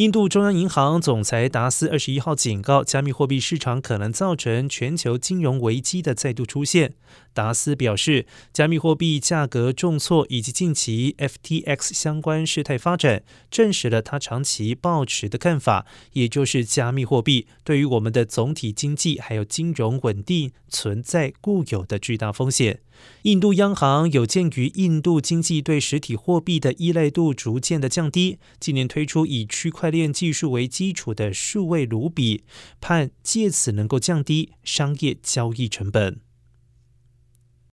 [0.00, 6.94] 印度中央银行总裁达斯二十一号警告，加密货币市场可能造成全球金融危机的再度出现。
[7.32, 22.80] 达斯表示，加密货币价格重挫以及近期 FTX 相关事态发展，证实了他长期抱持的看法，也就是加密货币对于我们的总体经济还有金融稳定存在固有的巨大风险。
[23.22, 32.44] 印度央行有鉴于印度经济对实体货币的依赖度逐渐的降低，今年推出以区块链技术为基础的数位卢比，
[32.78, 36.20] 盼借此能够降低商业交易成本。